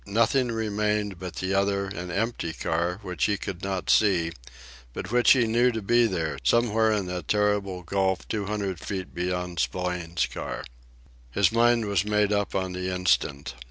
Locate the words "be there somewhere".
5.83-6.91